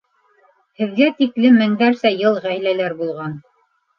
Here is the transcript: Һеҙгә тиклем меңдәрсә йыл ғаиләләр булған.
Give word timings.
Һеҙгә 0.79 1.09
тиклем 1.19 1.59
меңдәрсә 1.63 2.11
йыл 2.21 2.39
ғаиләләр 2.45 2.95
булған. 3.03 3.37